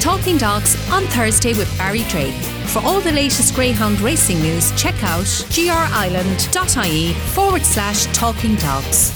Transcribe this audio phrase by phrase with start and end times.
[0.00, 2.32] Talking Dogs on Thursday with Barry Drake.
[2.68, 9.10] For all the latest Greyhound racing news, check out grireland.ie forward slash talking dogs.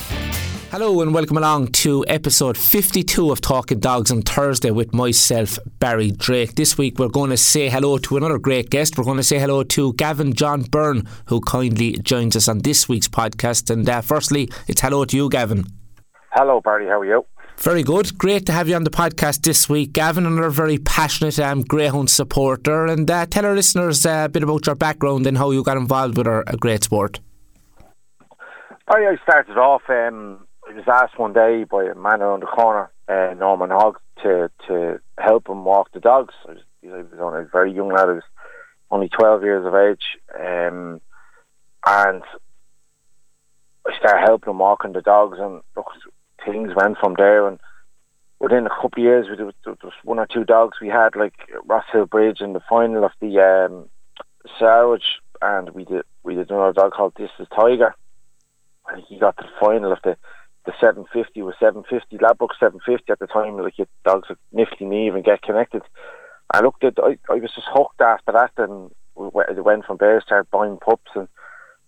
[0.72, 6.10] Hello and welcome along to episode 52 of Talking Dogs on Thursday with myself, Barry
[6.10, 6.56] Drake.
[6.56, 8.98] This week we're going to say hello to another great guest.
[8.98, 12.88] We're going to say hello to Gavin John Byrne, who kindly joins us on this
[12.88, 13.70] week's podcast.
[13.70, 15.64] And uh, firstly, it's hello to you, Gavin.
[16.32, 16.86] Hello, Barry.
[16.86, 17.24] How are you?
[17.62, 18.18] Very good.
[18.18, 20.26] Great to have you on the podcast this week, Gavin.
[20.26, 22.86] Another very passionate um, Greyhound supporter.
[22.86, 25.76] And uh, tell our listeners uh, a bit about your background and how you got
[25.76, 27.20] involved with our, a great sport.
[28.88, 29.82] I started off.
[29.88, 34.00] Um, I was asked one day by a man around the corner, uh, Norman Hogg,
[34.24, 36.34] to to help him walk the dogs.
[36.48, 38.08] I was, I was only a very young lad.
[38.08, 38.22] I was
[38.90, 40.02] only 12 years of age.
[40.34, 41.00] Um,
[41.86, 42.24] and
[43.86, 45.86] I started helping him walking the dogs, and look,
[46.44, 47.46] things went from there.
[47.46, 47.58] And
[48.40, 51.34] within a couple of years, there was, one or two dogs we had, like
[51.66, 53.88] Rosshill Bridge in the final of the um,
[54.58, 57.94] Sarwich, and we did we did another dog called This Is Tiger.
[58.88, 60.16] And he got to the final of the
[60.64, 63.58] the 750 was 750, Ladbroke 750 at the time.
[63.58, 65.82] Like your dogs would nifty me even get connected.
[66.52, 70.20] I looked at, I, I was just hooked after that, and it went from there.
[70.20, 71.26] Started buying pups and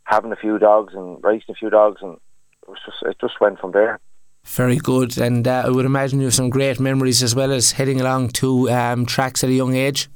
[0.04, 2.14] having a few dogs and racing a few dogs, and
[2.62, 4.00] it was just it just went from there.
[4.44, 7.72] Very good, and uh, I would imagine you have some great memories as well as
[7.72, 10.08] heading along to um, tracks at a young age.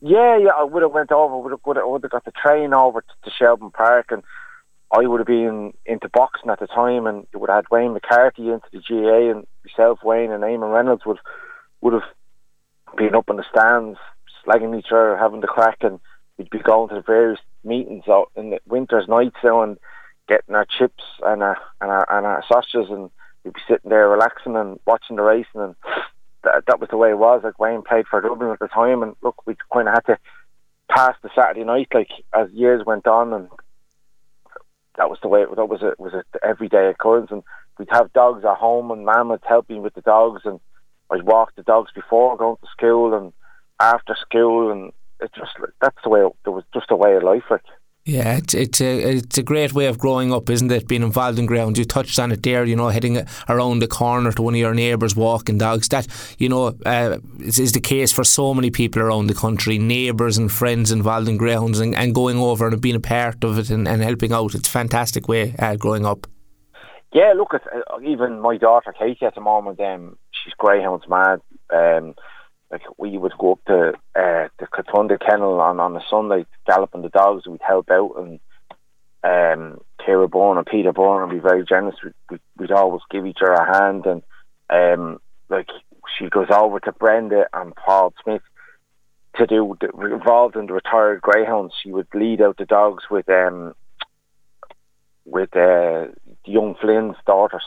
[0.00, 2.32] Yeah, yeah, I would have went over, would have, would have, would have got the
[2.32, 4.22] train over to, Shelbourne Park and
[4.92, 7.94] I would have been into boxing at the time, and it would have had Wayne
[7.94, 11.18] McCarthy into the GA, and myself, Wayne, and Eamon Reynolds would
[11.80, 12.02] would have
[12.96, 13.98] been up in the stands,
[14.44, 15.98] slagging each other, having the crack, and
[16.36, 19.78] we'd be going to the various meetings out in the winter's nights now and
[20.28, 23.10] getting our chips and our and our, and our sausages, and
[23.44, 25.74] we'd be sitting there relaxing and watching the racing, and
[26.44, 27.42] that, that was the way it was.
[27.44, 30.18] Like Wayne played for Dublin at the time, and look, we kind of had to
[30.88, 33.48] pass the Saturday night like as years went on, and
[34.96, 37.42] that was the way it, that was a was a everyday occurrence and
[37.78, 40.60] we'd have dogs at home and mum would help me with the dogs and
[41.10, 43.32] I'd walk the dogs before going to school and
[43.80, 47.22] after school and it just that's the way it, it was just a way of
[47.22, 47.62] life like
[48.04, 50.88] yeah, it's it's a it's a great way of growing up, isn't it?
[50.88, 51.78] Being involved in ground.
[51.78, 52.64] You touched on it there.
[52.64, 55.88] You know, heading around the corner to one of your neighbours walking dogs.
[55.88, 59.78] That you know uh, is, is, the case for so many people around the country.
[59.78, 63.56] Neighbours and friends involved in grounds and, and going over and being a part of
[63.56, 64.56] it and, and helping out.
[64.56, 66.26] It's a fantastic way uh, growing up.
[67.12, 69.78] Yeah, look at uh, even my daughter Katie at the moment.
[69.78, 71.40] Um, she's greyhounds mad.
[71.72, 72.16] Um,
[72.72, 77.02] like we would go up to uh, the Catunda kennel on, on a Sunday galloping
[77.02, 77.46] the dogs.
[77.46, 78.40] We'd help out and
[79.24, 81.94] um Kira Bourne and Peter Bourne would be very generous.
[82.02, 84.22] We'd, we'd, always give each other a hand and
[84.70, 85.68] um like
[86.18, 88.42] she goes over to Brenda and Paul Smith
[89.36, 91.74] to do involved in the retired greyhounds.
[91.82, 93.74] She would lead out the dogs with um
[95.24, 96.06] with uh,
[96.44, 97.62] young Flynn's daughters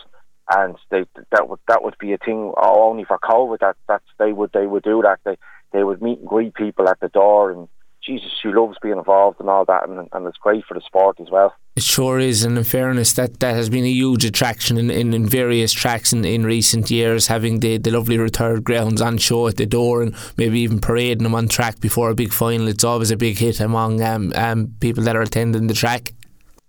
[0.50, 3.59] and they that would that would be a thing only for COVID.
[3.59, 5.19] That that's they would they would do that.
[5.25, 5.38] They
[5.72, 7.67] they would meet and greet people at the door, and
[8.03, 11.19] Jesus, she loves being involved and all that, and and it's great for the sport
[11.19, 11.53] as well.
[11.75, 15.13] It sure is, and in fairness, that, that has been a huge attraction in, in,
[15.13, 19.47] in various tracks in, in recent years, having the, the lovely retired grounds on show
[19.47, 22.69] at the door and maybe even parading them on track before a big final.
[22.69, 26.13] It's always a big hit among um, um, people that are attending the track.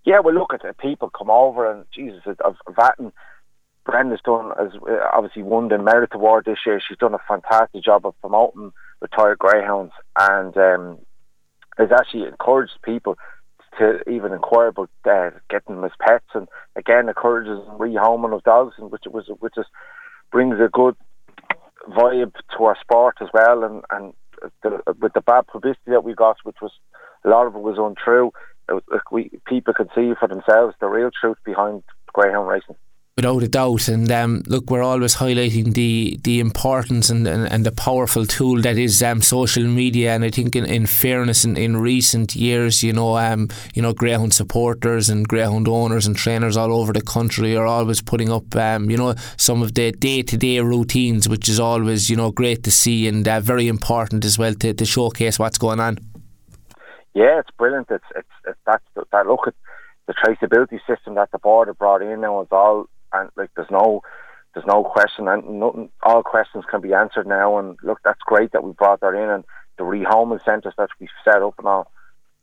[0.05, 0.77] Yeah, well, look at it.
[0.79, 3.13] People come over, and Jesus, I've, I've
[3.87, 6.81] Brenda's done has uh, obviously won the Merit Award this year.
[6.87, 10.99] She's done a fantastic job of promoting retired greyhounds and um,
[11.79, 13.17] has actually encouraged people
[13.79, 18.75] to even inquire about uh, getting them as pets, and again encourages rehoming of dogs,
[18.79, 19.69] and which was which just
[20.33, 20.97] brings a good
[21.91, 23.63] vibe to our sport as well.
[23.63, 24.15] And and
[24.63, 26.73] the, with the bad publicity that we got, which was
[27.25, 28.33] a lot of it was untrue,
[28.69, 28.83] it was,
[29.13, 31.83] we people could see for themselves the real truth behind
[32.13, 32.77] greyhound racing.
[33.19, 37.65] Without a doubt, and um, look, we're always highlighting the the importance and, and, and
[37.65, 40.15] the powerful tool that is um, social media.
[40.15, 43.95] And I think, in, in fairness, in, in recent years, you know, um, you know,
[43.95, 48.55] greyhound supporters and greyhound owners and trainers all over the country are always putting up,
[48.55, 52.31] um, you know, some of the day to day routines, which is always, you know,
[52.31, 55.97] great to see and uh, very important as well to, to showcase what's going on.
[57.15, 57.87] Yeah, it's brilliant.
[57.91, 59.55] It's it's, it's that's that look at
[60.07, 62.43] the traceability system that the board have brought in now.
[62.43, 64.03] It's all and like there's no
[64.55, 68.53] there's no question and nothing all questions can be answered now and look that's great
[68.53, 69.45] that we brought that in and
[69.79, 71.91] the rehoming centres that we've set up and all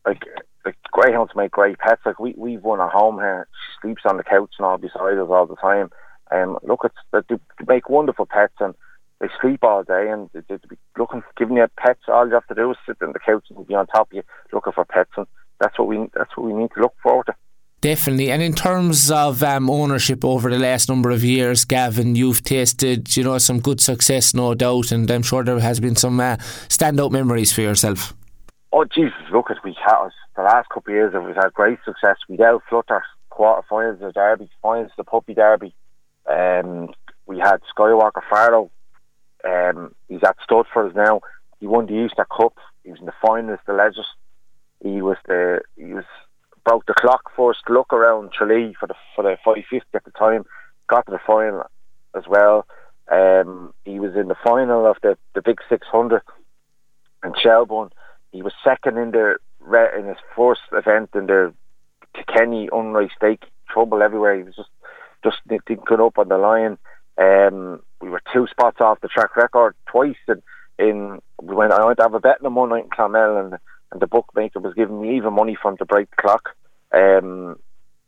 [0.06, 0.24] like
[0.66, 4.18] like greyhounds make great pets like we we've won a home here she sleeps on
[4.18, 5.90] the couch and all beside us all the time
[6.32, 7.36] um look it's they
[7.68, 8.76] make wonderful pets and
[9.24, 12.02] they sleep all day and they, they be looking, giving you pets.
[12.10, 14.14] All you have to do is sit on the couch and be on top of
[14.18, 15.26] you looking for pets, and
[15.62, 17.36] that's what we that's what we need to look forward to.
[17.84, 18.32] Definitely.
[18.32, 23.18] And in terms of um, ownership over the last number of years, Gavin, you've tasted,
[23.18, 26.38] you know, some good success, no doubt, and I'm sure there has been some uh,
[26.70, 28.14] standout memories for yourself.
[28.72, 29.20] Oh Jesus!
[29.34, 30.08] Look at we had
[30.38, 31.14] the last couple of years.
[31.14, 32.16] We've had great success.
[32.30, 35.76] We dealt Flutter quarterfinals of Derby, finals the Puppy Derby.
[36.26, 36.88] Um,
[37.26, 38.70] we had Skywalker Farloe.
[39.44, 41.20] Um, he's at stud now.
[41.60, 42.54] He won the Easter Cup.
[42.86, 44.08] He was in the finals, the Legends.
[44.82, 46.06] He was the he was
[46.66, 50.46] broke the clock first look around Tralee for the for the 550 at the time.
[50.88, 51.64] Got to the final
[52.16, 52.66] as well.
[53.12, 56.22] Um, he was in the final of the, the big 600
[57.24, 57.90] in Shelbourne.
[58.32, 59.38] He was second in the
[59.98, 61.54] in his first event in the
[62.28, 63.44] Kenny Unrace Stake.
[63.70, 64.38] Trouble everywhere.
[64.38, 64.70] He was just
[65.24, 66.78] just didn't get up on the line.
[67.18, 70.42] Um, we were two spots off the track record twice, and
[70.78, 71.74] in we went.
[71.74, 73.58] I went to have a bet in the one night in Clonmel, and
[73.94, 76.50] and the bookmaker was giving me even money from to break the clock.
[76.92, 77.58] Um,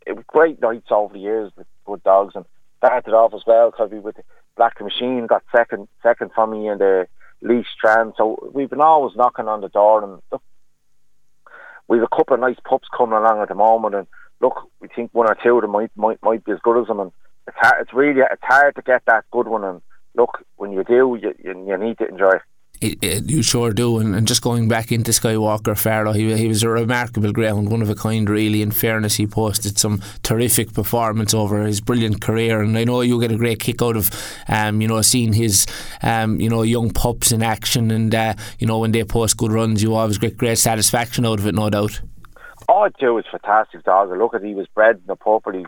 [0.05, 2.45] it was great nights over the years with good dogs, and
[2.77, 4.17] started off as well because we with
[4.57, 7.07] Black Machine got second second for me in the
[7.41, 8.13] Lee Strand.
[8.17, 10.41] So we've been always knocking on the door, and look,
[11.87, 14.07] we've a couple of nice pups coming along at the moment, and
[14.41, 16.87] look, we think one or two of them might might, might be as good as
[16.87, 17.11] them, and
[17.47, 19.81] it's hard, it's really it's hard to get that good one, and
[20.15, 22.41] look, when you do, you you, you need to enjoy it.
[22.85, 26.47] It, it, you sure do, and, and, just going back into Skywalker Farloe, he, he
[26.47, 28.61] was a remarkable ground, one of a kind, really.
[28.61, 33.19] In fairness, he posted some terrific performance over his brilliant career, and I know you
[33.19, 34.11] get a great kick out of,
[34.47, 35.65] um, you know, seeing his,
[36.03, 39.51] um, you know, young pups in action, and uh, you know when they post good
[39.51, 42.01] runs, you always get great satisfaction out of it, no doubt.
[42.69, 44.15] Oh, Joe was fantastic dog.
[44.15, 45.53] Look at he was bred in the purple.
[45.53, 45.65] He's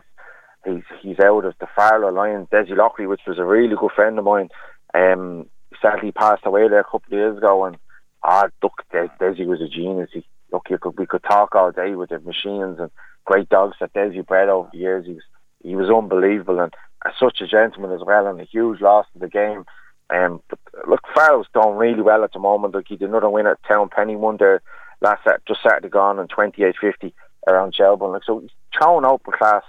[0.64, 4.18] he's he's out of the Farloe Lions, Desi Lockley, which was a really good friend
[4.20, 4.50] of mine.
[4.94, 5.46] Um,
[5.80, 7.76] sadly passed away there a couple of years ago, and
[8.22, 10.10] ah, look, Des- Desi was a genius.
[10.12, 12.90] He, look, you could we could talk all day with the machines and
[13.24, 15.06] great dogs that Desi bred over the years.
[15.06, 15.22] He was
[15.62, 19.18] he was unbelievable and uh, such a gentleman as well, and a huge loss to
[19.18, 19.64] the game.
[20.10, 20.58] Um, but
[20.88, 22.74] look, Farrell's done really well at the moment.
[22.74, 24.62] Like he did another win at Town Penny, won there
[25.00, 27.14] last just Saturday gone in twenty eight fifty
[27.46, 28.12] around Shelbourne.
[28.12, 29.64] Like so, he's throwing out the class,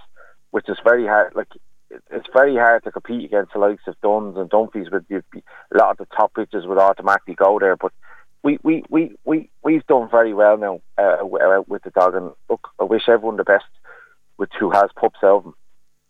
[0.51, 1.35] which is very hard.
[1.35, 1.49] Like
[1.89, 4.91] it's very hard to compete against the likes of Duns and Dunphy's.
[4.91, 7.91] With a lot of the top pitchers would automatically go there, but
[8.43, 11.17] we we we we we've done very well now uh,
[11.67, 13.65] with the dog, and look, I wish everyone the best
[14.37, 14.89] with who has
[15.23, 15.53] out.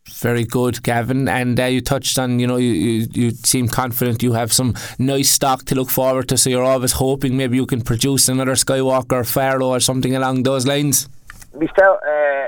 [0.08, 1.28] Very good, Gavin.
[1.28, 4.74] And uh, you touched on, you know, you, you, you seem confident you have some
[4.98, 6.38] nice stock to look forward to.
[6.38, 10.66] So you're always hoping maybe you can produce another Skywalker, Farloe, or something along those
[10.66, 11.08] lines.
[11.54, 12.48] We felt uh,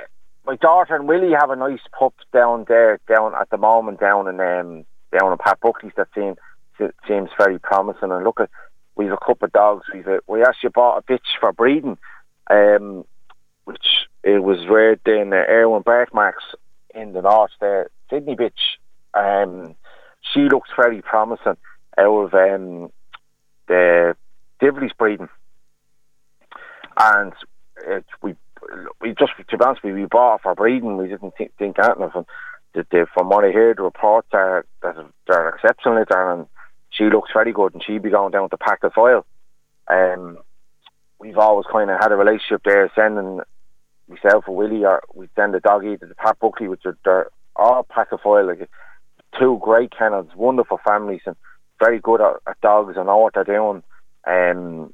[0.51, 4.27] my daughter and Willie have a nice pup down there, down at the moment, down
[4.27, 4.86] in um,
[5.18, 6.36] down in Pat Buckley's that seems
[7.07, 8.12] seems very promising.
[8.12, 8.50] And look at
[8.98, 9.86] we've a couple of dogs.
[9.94, 11.98] We've a, we actually bought a bitch for breeding,
[12.50, 13.06] um,
[13.63, 16.44] which it was reared in uh, Erwin Berkmarks
[16.94, 18.75] in the north there, Sydney bitch.
[19.13, 19.75] Um,
[20.33, 21.56] she looks very promising
[21.97, 22.92] out of um,
[23.69, 24.18] the
[24.62, 25.30] Divley's breeding,
[26.97, 27.31] and
[27.88, 28.36] it, we
[29.01, 30.97] we just to be honest, we, we bought for breeding.
[30.97, 32.25] We didn't think, think anything of them.
[32.73, 34.95] The, the, from what I heard, the reports are that
[35.27, 36.47] they're exceptional there, and
[36.89, 39.23] she looks very good, and she'd be going down to Pat Guilfoyle.
[39.87, 40.37] Um,
[41.19, 43.42] we've always kind of had a relationship there, sending
[44.07, 47.30] myself or Willie, or we send the doggy to the Pat Buckley, which are they're
[47.56, 48.69] all Pat Guilfoyle, like
[49.40, 51.35] two great kennels, wonderful families, and
[51.80, 53.83] very good at, at dogs and know what they're doing.
[54.25, 54.94] Um,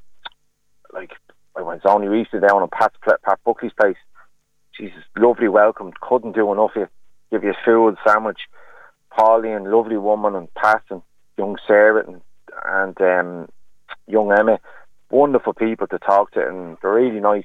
[0.92, 1.12] like
[1.58, 3.96] I went only recently down on Pat's Pat Buckley's place.
[4.78, 5.90] Jesus, lovely welcome.
[6.00, 6.88] Couldn't do enough here.
[7.32, 8.38] Give you food, sandwich.
[9.10, 11.02] Pauline, lovely woman, and Pat and
[11.36, 12.20] young Sarah and,
[12.64, 13.48] and um,
[14.06, 14.60] young Emma.
[15.10, 17.44] Wonderful people to talk to, and they're really nice.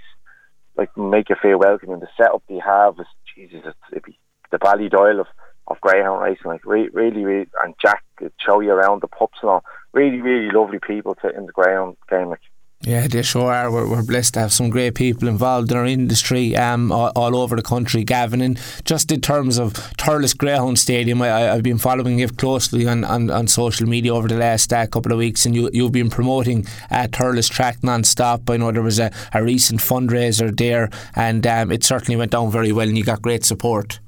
[0.77, 1.91] Like make you feel welcome.
[1.91, 4.17] And the setup they have is Jesus, it's, it's
[4.51, 5.27] the Ballydoyle of
[5.67, 6.51] of greyhound racing.
[6.51, 8.03] Like re- really, really, and Jack
[8.45, 9.63] show you around the pups and all.
[9.91, 12.29] Really, really lovely people to in the greyhound game.
[12.29, 12.41] Like
[12.85, 13.71] yeah, they sure are.
[13.71, 17.35] We're, we're blessed to have some great people involved in our industry um, all, all
[17.37, 18.41] over the country, Gavin.
[18.41, 23.05] And just in terms of Thurles Greyhound Stadium, I, have been following you closely on,
[23.05, 26.09] on, on, social media over the last uh, couple of weeks, and you, you've been
[26.09, 28.49] promoting uh, Thurles Track non-stop.
[28.49, 32.51] I know there was a, a recent fundraiser there, and um, it certainly went down
[32.51, 33.99] very well, and you got great support.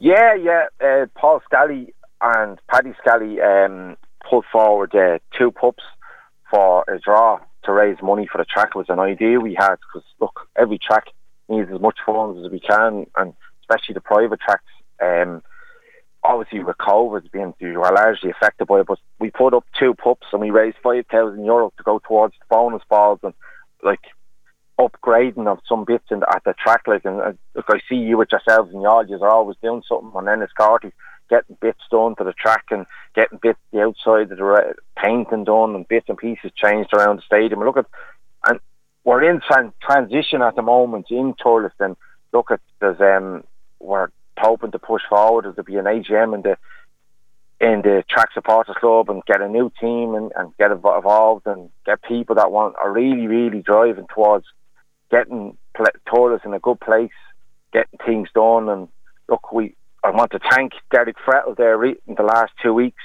[0.00, 0.66] Yeah, yeah.
[0.84, 3.96] Uh, Paul Scally and Paddy Scally um,
[4.28, 5.84] put forward uh, two pups
[6.50, 10.06] for a draw to raise money for the track was an idea we had because
[10.20, 11.06] look, every track
[11.48, 14.64] needs as much funds as we can, and especially the private tracks.
[15.02, 15.42] Um,
[16.24, 19.94] obviously with COVID being you were largely affected by it, but we put up two
[19.94, 23.34] pups and we raised five thousand euro to go towards the bonus balls and
[23.82, 24.00] like
[24.80, 26.82] upgrading of some bits in the, at the track.
[26.86, 29.82] Like, and uh, look, I see you with yourselves and y'all, you are always doing
[29.86, 30.92] something on Enniscorthy,
[31.34, 35.74] getting bits done to the track and getting bits the outside of the painting done
[35.74, 37.60] and bits and pieces changed around the stadium.
[37.60, 37.86] Look at,
[38.46, 38.60] and
[39.02, 41.72] we're in tran- transition at the moment in Thurles.
[41.80, 41.96] And
[42.32, 43.44] look at there's um
[43.80, 45.44] we're hoping to push forward.
[45.44, 46.56] There'll be an AGM in the
[47.60, 51.70] in the track supporters club and get a new team and, and get involved and
[51.86, 54.46] get people that want are really really driving towards
[55.10, 57.18] getting Thurles in a good place,
[57.72, 58.68] getting things done.
[58.68, 58.88] And
[59.28, 59.74] look, we
[60.04, 63.02] I want to thank Derek Frettel there in the last two weeks,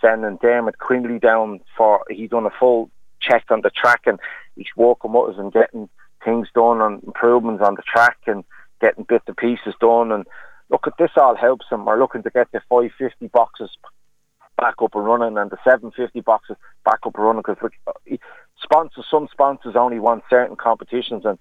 [0.00, 2.90] sending Dermot Quinley down for he's done a full
[3.22, 4.18] check on the track and
[4.56, 5.88] he's walking with us and getting
[6.24, 8.42] things done on improvements on the track and
[8.80, 10.10] getting bits and pieces done.
[10.10, 10.26] And
[10.70, 11.84] look, at this all helps them.
[11.84, 13.70] We're looking to get the 550 boxes
[14.58, 18.16] back up and running and the 750 boxes back up and running because uh,
[18.60, 21.38] sponsors, some sponsors only want certain competitions and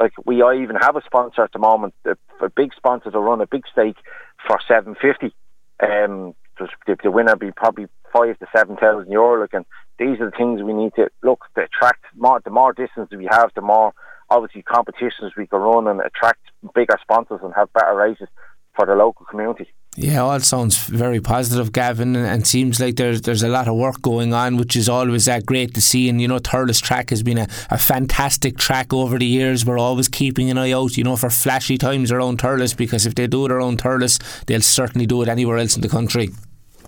[0.00, 3.46] like we even have a sponsor at the moment, a, big sponsor to run a
[3.46, 3.98] big stake
[4.46, 5.34] for 750.
[5.82, 9.40] Um, the, the winner be probably five to seven thousand euro.
[9.40, 9.64] Like, and
[9.98, 12.40] these are the things we need to look to attract more.
[12.44, 13.92] The more distance we have, the more
[14.28, 16.40] obviously competitions we can run and attract
[16.74, 18.28] bigger sponsors and have better races
[18.74, 19.68] for the local community.
[19.96, 24.00] Yeah, all sounds very positive, Gavin, and, seems like there's there's a lot of work
[24.00, 26.08] going on, which is always uh, great to see.
[26.08, 29.66] And you know, Thurles track has been a, a fantastic track over the years.
[29.66, 33.16] We're always keeping an eye out, you know, for flashy times around Thurles because if
[33.16, 36.30] they do it around Thurles, they'll certainly do it anywhere else in the country.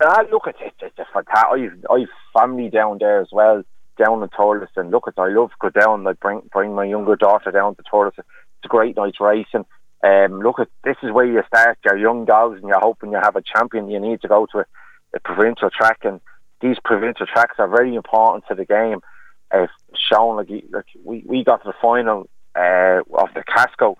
[0.00, 1.82] Uh, look, it's, it's, it's a fantastic.
[1.90, 3.62] I've, family down there as well,
[3.98, 6.04] down in Thurles, and look, at I love go down.
[6.04, 8.12] Like bring bring my younger daughter down to Thurles.
[8.16, 8.26] It's
[8.64, 9.66] a great night's racing.
[10.02, 13.20] Um, look at this is where you start your young dogs, and you're hoping you
[13.22, 13.88] have a champion.
[13.88, 14.64] You need to go to a,
[15.14, 16.20] a provincial track, and
[16.60, 19.00] these provincial tracks are very important to the game.
[19.52, 23.96] Uh, shown like, like we, we got to the final uh, of the Casco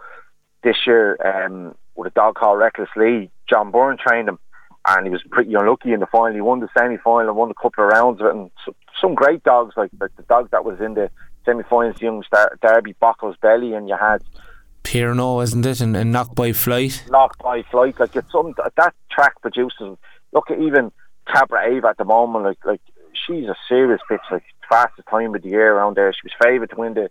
[0.64, 3.30] this year um, with a dog called Reckless Lee.
[3.48, 4.38] John Byrne trained him,
[4.88, 6.34] and he was pretty unlucky in the final.
[6.34, 8.34] He won the semi final and won a couple of rounds of it.
[8.34, 11.10] And so, some great dogs, like, like the dog that was in the
[11.44, 14.22] semi finals, young Star- Derby Bockles Belly, and you had
[14.82, 15.80] Pierno, isn't it?
[15.80, 17.04] And, and knocked by flight.
[17.08, 17.98] Knocked by flight.
[17.98, 19.96] Like it's some that track produces.
[20.32, 20.92] Look at even
[21.26, 22.44] Cabra Ava at the moment.
[22.44, 22.80] Like like
[23.26, 24.30] she's a serious bitch.
[24.30, 26.12] Like fastest time of the year around there.
[26.12, 27.10] She was favoured to win the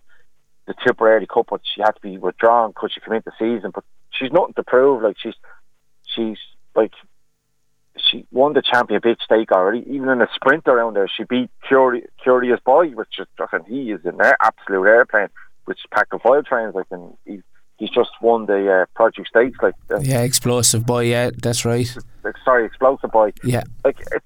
[0.68, 3.72] the Tipperary Cup, but she had to be withdrawn because she came into the season.
[3.74, 5.04] But she's nothing to prove.
[5.04, 5.36] Like she's
[6.16, 6.38] she's
[6.76, 6.94] like
[7.98, 9.84] she won the champion bitch stake already.
[9.88, 13.92] Even in a sprint around there, she beat Curi- Curious Boy, which is fucking he
[13.92, 15.28] is an absolute airplane,
[15.66, 17.42] which Pat Guilfoyle trains like and he's
[17.82, 19.58] he's just won the uh, Project Stakes.
[19.62, 21.06] Like yeah, explosive boy.
[21.06, 21.88] Yeah, that's right.
[22.46, 23.34] Sorry, explosive boy.
[23.44, 24.26] Yeah, like it's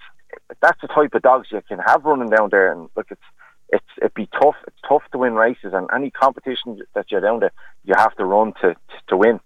[0.62, 3.22] that's the type of dogs you can have running down there, and look, it's
[3.70, 4.56] it's it'd be tough.
[4.68, 7.54] It's tough to win races, and any competition that you're down there,
[7.86, 8.76] you have to run to
[9.08, 9.40] to win.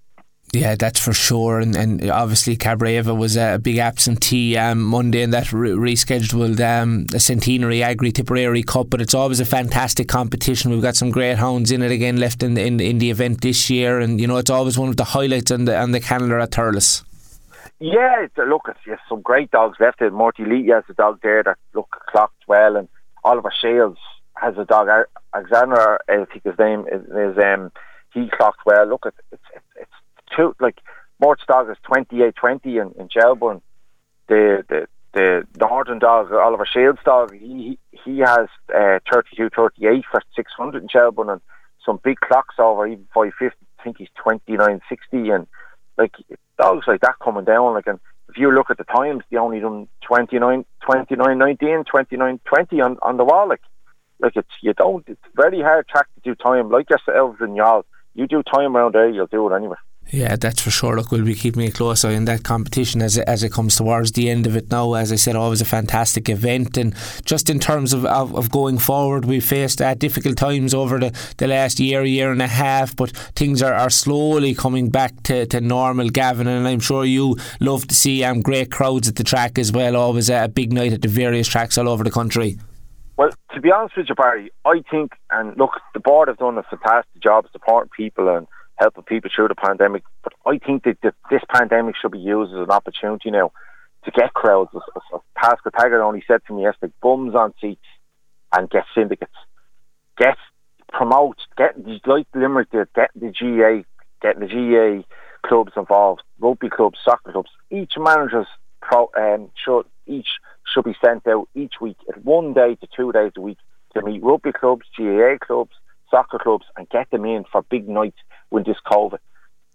[0.52, 1.60] Yeah, that's for sure.
[1.60, 6.60] And, and obviously, Cabra Ava was a big absentee um, Monday in that re- rescheduled
[6.60, 8.90] um, centenary Agri Tipperary Cup.
[8.90, 10.72] But it's always a fantastic competition.
[10.72, 13.42] We've got some great hounds in it again left in the, in, in the event
[13.42, 14.00] this year.
[14.00, 16.50] And, you know, it's always one of the highlights on the, on the calendar at
[16.52, 17.04] Thurles.
[17.80, 20.02] Yeah, it's, look, it's yes, some great dogs left.
[20.02, 20.12] It.
[20.12, 22.90] Morty Lee has a dog there that look clocked well, and
[23.24, 24.00] Oliver Shields
[24.36, 24.90] has a dog.
[25.34, 27.72] Alexander, I think his name is, is um,
[28.14, 28.86] he clocked well.
[28.86, 29.92] Look, it's, it's, it's
[30.36, 30.80] two like
[31.20, 33.62] Mort's dog is twenty eight twenty in, in Shelbourne.
[34.28, 40.22] The the the Northern dog, Oliver Shields dog, he he has uh, 32, 38 for
[40.36, 41.42] six hundred in Shelbourne, and
[41.86, 43.66] some big clocks over even five fifty.
[43.80, 45.48] I think he's twenty nine sixty, and
[45.98, 46.14] like
[46.58, 47.74] dogs like that coming down.
[47.74, 52.40] Like, and if you look at the times, they only done 29, 29 19, 29
[52.46, 53.48] 20 on on the wall.
[53.48, 53.62] Like,
[54.20, 55.04] like it's you don't.
[55.08, 56.70] It's very hard track to do time.
[56.70, 59.78] Like yourselves and y'all, you do time around there, you'll do it anyway.
[60.12, 60.96] Yeah, that's for sure.
[60.96, 63.76] Look, we'll be keeping a close eye on that competition as it, as it comes
[63.76, 64.96] towards the end of it now.
[64.96, 66.78] As I said, always a fantastic event.
[66.78, 71.00] And just in terms of, of, of going forward, we faced uh, difficult times over
[71.00, 75.22] the, the last year, year and a half, but things are, are slowly coming back
[75.24, 76.48] to, to normal, Gavin.
[76.48, 79.96] And I'm sure you love to see um, great crowds at the track as well.
[79.96, 82.58] Always a big night at the various tracks all over the country.
[83.16, 86.58] Well, to be honest with you, Barry, I think, and look, the board have done
[86.58, 88.48] a fantastic job supporting people and
[88.80, 90.04] helping people through the pandemic.
[90.24, 90.98] But I think that,
[91.30, 93.52] this pandemic should be used as an opportunity now
[94.06, 94.72] to get crowds.
[94.74, 97.86] As, as, as Pascal Taggart only said to me yesterday, bums on seats
[98.54, 99.32] and get syndicates.
[100.18, 100.38] Get
[100.92, 101.76] promote, get
[102.08, 103.86] like Limerick did, get the GA,
[104.22, 105.06] get the GA
[105.46, 107.50] clubs involved, rugby clubs, soccer clubs.
[107.70, 108.48] Each manager's
[108.82, 110.28] pro, um, should each
[110.74, 113.58] should be sent out each week at one day to two days a week
[113.94, 115.72] to meet rugby clubs, GAA clubs,
[116.10, 118.18] soccer clubs, and get them in for big nights
[118.50, 119.20] when this COVID.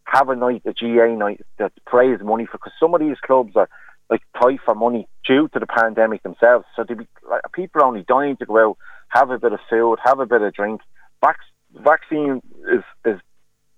[0.05, 3.57] Have a night, a GA night that praise money for because some of these clubs
[3.57, 3.69] are
[4.11, 6.67] like tight for money due to the pandemic themselves.
[6.77, 8.79] So be, like, people are only dying to go out,
[9.09, 10.83] have a bit of food, have a bit of drink.
[11.25, 11.39] Vac-
[11.75, 13.21] vaccine is is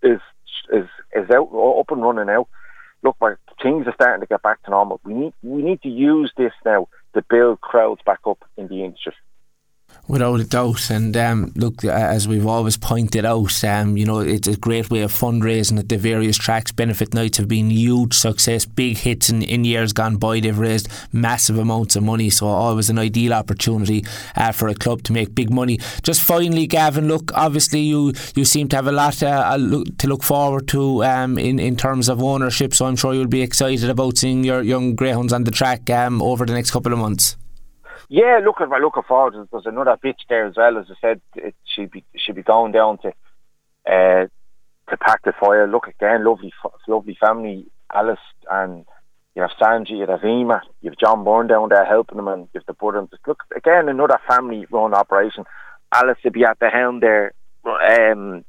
[0.02, 0.20] is
[0.72, 2.48] is is out up and running now.
[3.02, 3.16] Look,
[3.62, 5.00] things are starting to get back to normal.
[5.04, 8.84] We need we need to use this now to build crowds back up in the
[8.84, 9.14] industry.
[10.08, 14.46] Without a doubt, and um, look, as we've always pointed out, um, you know it's
[14.46, 16.70] a great way of fundraising at the various tracks.
[16.70, 20.38] Benefit nights have been huge success, big hits in, in years gone by.
[20.38, 24.04] They've raised massive amounts of money, so always an ideal opportunity
[24.36, 25.80] uh, for a club to make big money.
[26.04, 30.22] Just finally, Gavin, look, obviously you you seem to have a lot uh, to look
[30.22, 32.74] forward to um, in in terms of ownership.
[32.74, 36.22] So I'm sure you'll be excited about seeing your young greyhounds on the track um,
[36.22, 37.36] over the next couple of months.
[38.08, 39.48] Yeah, looking looking forward.
[39.50, 40.78] There's another bitch there as well.
[40.78, 43.08] As I said, it should be should be going down to
[43.86, 44.26] uh,
[44.90, 45.70] to Pat Guilfoyle.
[45.70, 46.52] Look again, lovely
[46.86, 48.18] lovely family, Alice
[48.50, 48.84] and
[49.34, 52.48] you have Sanji, you have Ema, you have John Byrne down there helping them, and
[52.54, 53.08] you have the Budden.
[53.10, 55.44] Just look again, another family run operation.
[55.92, 57.32] Alice will be at the helm there,
[57.64, 58.44] um,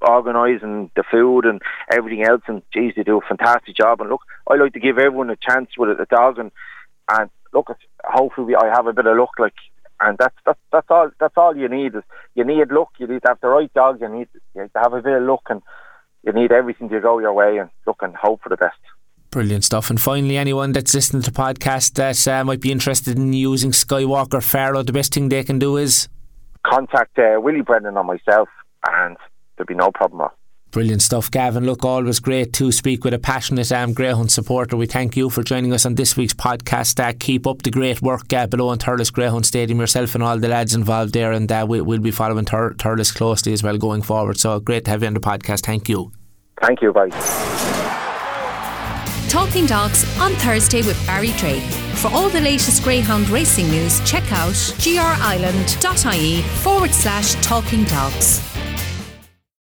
[0.00, 1.60] organising the food and
[1.92, 2.42] everything else.
[2.46, 4.00] And geez, they do a fantastic job.
[4.00, 6.50] And look, I like to give everyone a chance with a dog and
[7.08, 7.68] and look,
[8.04, 9.54] hopefully I have a bit of luck, like,
[10.00, 12.02] and that's that's that's all that's all you need is
[12.34, 12.90] you need luck.
[12.98, 14.00] You need to have the right dog.
[14.00, 15.62] You need, you need to have a bit of luck, and
[16.22, 18.78] you need everything to go your way, and look and hope for the best.
[19.30, 19.90] Brilliant stuff.
[19.90, 23.70] And finally, anyone that's listening to the podcast that uh, might be interested in using
[23.70, 26.08] Skywalker Farloe, the best thing they can do is
[26.62, 28.48] contact uh, Willie Brennan or myself,
[28.88, 29.16] and
[29.56, 30.30] there'll be no problem.
[30.72, 31.64] Brilliant stuff, Gavin.
[31.64, 34.76] Look, always great to speak with a passionate um, Greyhound supporter.
[34.76, 37.02] We thank you for joining us on this week's podcast.
[37.02, 40.38] Uh, keep up the great work uh, below in Thurles Greyhound Stadium, yourself and all
[40.38, 43.78] the lads involved there, and uh, we, will be following Thur- Thurles closely as well
[43.78, 44.38] going forward.
[44.38, 45.64] So great to have you on the podcast.
[45.64, 46.12] Thank you.
[46.60, 47.08] Thank you, bye.
[49.28, 51.62] Talking Dogs on Thursday with Barry Drake.
[51.96, 58.40] For all the latest Greyhound racing news, check out grireland.ie forward slash talking dogs.